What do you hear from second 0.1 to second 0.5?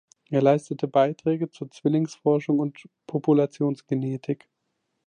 Er